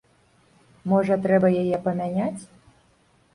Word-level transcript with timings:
Можа 0.93 1.17
трэба 1.25 1.47
яе 1.61 1.77
памяняць? 1.85 2.41